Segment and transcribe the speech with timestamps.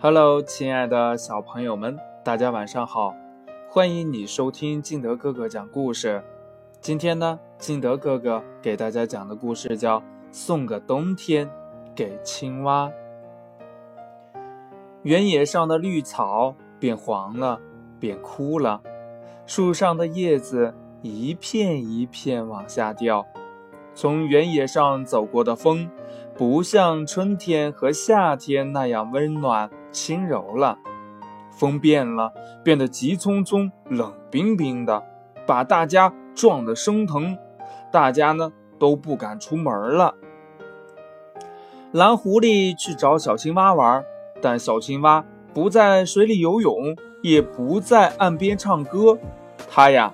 [0.00, 3.16] Hello，亲爱的小朋友们，大家晚上好！
[3.68, 6.22] 欢迎你收听敬德哥哥讲故事。
[6.80, 9.98] 今天呢，敬德哥哥给大家讲的故事叫
[10.30, 11.50] 《送个冬天
[11.96, 12.86] 给青蛙》。
[15.02, 17.60] 原野上的绿草变黄了，
[17.98, 18.80] 变枯了，
[19.46, 20.72] 树上的叶子
[21.02, 23.26] 一片一片往下掉。
[23.96, 25.90] 从原野上走过的风，
[26.36, 30.78] 不像春天和夏天那样温暖轻柔了。
[31.50, 35.02] 风变了，变得急匆匆、冷冰冰的，
[35.46, 37.36] 把大家撞得生疼。
[37.90, 40.14] 大家呢都不敢出门了。
[41.90, 44.04] 蓝狐狸去找小青蛙玩，
[44.40, 46.76] 但小青蛙不在水里游泳，
[47.22, 49.18] 也不在岸边唱歌，
[49.68, 50.12] 它呀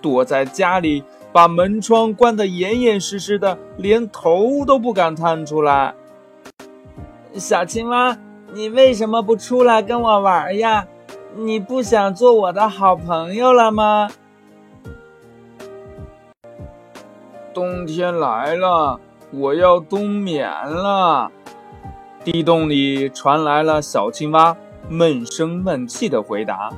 [0.00, 1.02] 躲在家里。
[1.32, 5.92] 把门窗关得严严实实的，连头都不敢探出来。
[7.32, 8.16] 小青蛙，
[8.54, 10.86] 你为什么不出来跟我玩呀？
[11.34, 14.08] 你不想做我的好朋友了吗？
[17.52, 19.00] 冬天来了，
[19.32, 21.32] 我要冬眠了。
[22.22, 24.56] 地洞里传来了小青蛙
[24.88, 26.70] 闷声闷气的回答。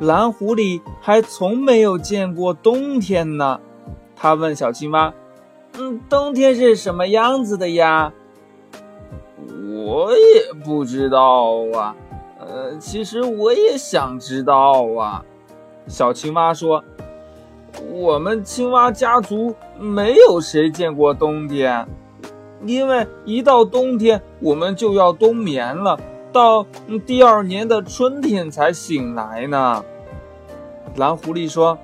[0.00, 3.60] 蓝狐狸还从没有见过冬天呢，
[4.16, 5.14] 他问小青蛙
[5.78, 8.12] ：“嗯，冬天是什么样子的呀？”
[9.74, 11.94] 我也不知道啊，
[12.38, 15.24] 呃，其实我也想知道啊。
[15.86, 16.84] 小青蛙说
[17.90, 21.86] ：“我们青蛙家族没有谁见过冬天，
[22.64, 25.98] 因为一到冬天我们就要冬眠了，
[26.32, 26.64] 到
[27.06, 29.84] 第二年的春天才醒来呢。”
[30.96, 31.78] 蓝狐狸说：“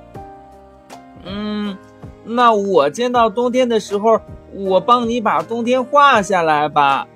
[1.25, 1.77] 嗯，
[2.25, 4.21] 那我见到冬天的时候，
[4.55, 7.09] 我帮你把冬天画下来吧。”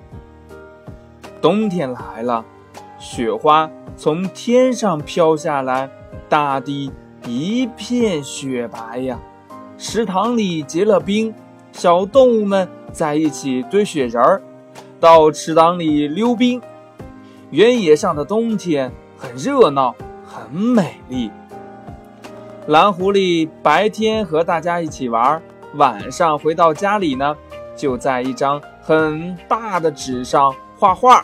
[1.43, 2.45] 冬天来了，
[2.97, 5.89] 雪花从天上飘下来，
[6.29, 6.89] 大地
[7.27, 9.19] 一片雪白呀。
[9.77, 11.33] 池塘里结了冰，
[11.73, 14.41] 小动物们在一起堆雪人儿，
[15.01, 16.61] 到池塘里溜冰。
[17.49, 19.93] 原野上的冬天很热闹，
[20.25, 21.29] 很美丽。
[22.67, 25.41] 蓝狐狸白天和大家一起玩，
[25.75, 27.35] 晚上回到家里呢，
[27.75, 31.23] 就在一张很大的纸上画画。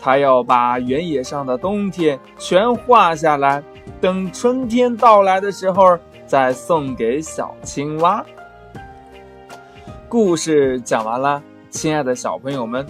[0.00, 3.62] 他要把原野上的冬天全画下来，
[4.00, 5.96] 等春天到来的时候
[6.26, 8.24] 再送给小青蛙。
[10.08, 12.84] 故事讲完了，亲爱的小朋友们，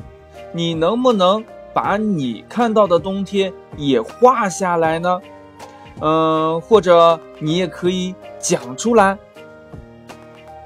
[0.53, 5.21] 你能不能把你看到的冬天也画下来呢？
[6.01, 9.19] 嗯，或者你也可以讲出来。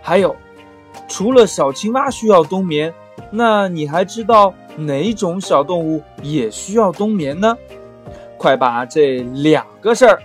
[0.01, 0.37] 还有，
[1.09, 2.95] 除了小青蛙需要冬眠，
[3.33, 7.57] 那你还知道哪种小动物也需要冬眠呢？
[8.39, 10.23] 快把这两个事儿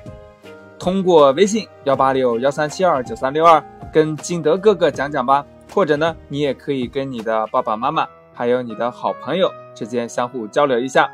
[0.79, 3.63] 通过微信幺八六幺三七二九三六二
[3.93, 5.45] 跟金德哥哥讲讲吧。
[5.73, 11.11] 或者呢，你也可以跟你的爸爸妈妈还有你的好朋友之间相互交流一下。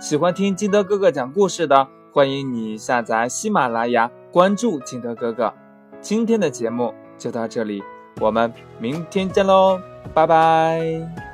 [0.00, 1.86] 喜欢听金德哥哥讲故事的。
[2.12, 5.52] 欢迎你下载喜马拉雅，关注金德哥哥。
[6.00, 7.82] 今天的节目就到这里，
[8.20, 9.78] 我们明天见喽，
[10.14, 11.29] 拜拜。